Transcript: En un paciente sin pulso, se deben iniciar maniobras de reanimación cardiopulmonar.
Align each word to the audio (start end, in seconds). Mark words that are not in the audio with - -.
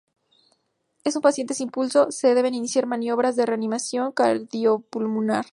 En 1.03 1.11
un 1.15 1.21
paciente 1.21 1.53
sin 1.53 1.69
pulso, 1.69 2.09
se 2.11 2.33
deben 2.33 2.55
iniciar 2.55 2.87
maniobras 2.87 3.35
de 3.35 3.45
reanimación 3.45 4.11
cardiopulmonar. 4.13 5.45